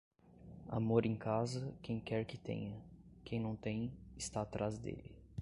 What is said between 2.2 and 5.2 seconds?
que tenha; quem não tem, está atrás dele.